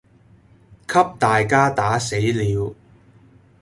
[0.87, 2.73] 給大家打死了；